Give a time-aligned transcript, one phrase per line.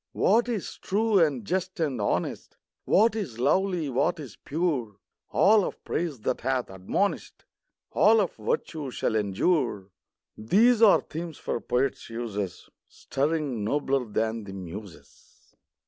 [0.13, 4.95] What is true and just and honest, What is lovely, what is pure,—
[5.29, 7.43] All of praise that hath admonish'd,
[7.91, 9.91] All of virtue, shall endure,—
[10.39, 15.53] These are themes for poets' uses, Stirring nobler than the Muses.